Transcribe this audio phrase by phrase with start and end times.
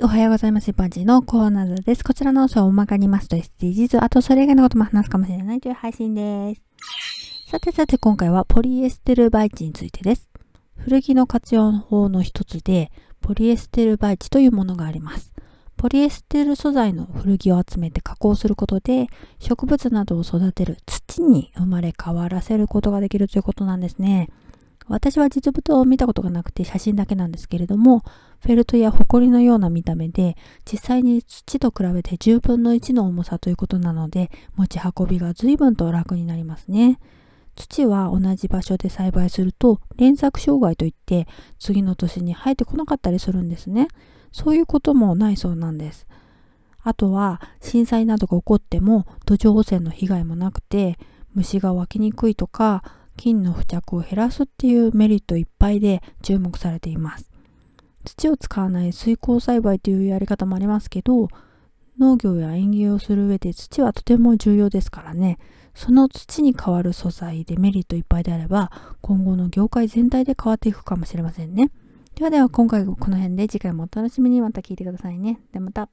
[0.00, 0.70] い、おはようございます。
[0.70, 2.02] 一般人のコーナーです。
[2.02, 6.62] こちらの音声を大まかにますと SDGs、あとそれ以外のことも話すかもしれないという配信です。
[7.50, 10.30] さてさて今回はポリエステル媒地についてです。
[10.76, 12.90] 古着の活用法の一つで、
[13.20, 15.32] ポリエステル媒地というものがあります。
[15.76, 19.08] ポリエステル素材の古着を集めて加工することで、
[19.38, 24.30] 植物などを育てる土に生まれ変わらせることができるということなんですね。
[24.90, 28.02] 私は実物を見たことがなくて写真だけなんですけれども、
[28.40, 30.36] フェルトやホコリのような見た目で、
[30.70, 36.98] 実際に土と比べて10分の1の重さということなので、持ち運びが随分と楽になりますね。
[37.54, 41.26] 土は同じ場所で栽培すると連作障害といって
[41.58, 43.88] 次の年に生えてこなかったりするんですね。
[44.32, 46.06] そういうこともないそうなんです。
[46.82, 50.98] あとは震災などが起こっても土壌汚染の被害もなくて
[51.34, 52.82] 虫が湧きにくいとか
[53.20, 57.30] 菌の付着を減らすっていうメリットいっぱいで注目されています。
[58.06, 61.28] 土を使わない水耕栽培というやり方もありますけど、
[61.98, 65.38] 農業や園芸をする上で土はとても重要ですからね、
[65.74, 68.72] その土に代わる素材でメリットいっぱいであれば、
[69.02, 71.70] 今後の業界全体で変わっていくかもしれませんね。
[72.14, 75.40] ではでは今回はこの辺で次回もお楽しみにまた聞いてくださいね。
[75.52, 75.90] ではまた。